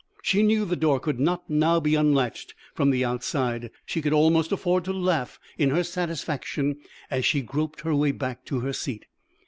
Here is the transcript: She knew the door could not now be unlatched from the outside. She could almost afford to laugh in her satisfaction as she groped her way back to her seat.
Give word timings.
She 0.23 0.41
knew 0.41 0.65
the 0.65 0.75
door 0.75 0.99
could 0.99 1.19
not 1.19 1.47
now 1.47 1.79
be 1.79 1.93
unlatched 1.93 2.55
from 2.73 2.89
the 2.89 3.05
outside. 3.05 3.69
She 3.85 4.01
could 4.01 4.13
almost 4.13 4.51
afford 4.51 4.83
to 4.85 4.93
laugh 4.93 5.39
in 5.59 5.69
her 5.69 5.83
satisfaction 5.83 6.79
as 7.11 7.23
she 7.23 7.41
groped 7.43 7.81
her 7.81 7.93
way 7.93 8.11
back 8.11 8.43
to 8.45 8.61
her 8.61 8.73
seat. 8.73 9.05